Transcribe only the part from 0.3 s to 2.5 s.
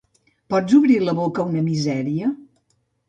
Pots obrir la boca una misèria?